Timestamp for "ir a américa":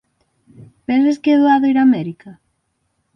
1.71-2.29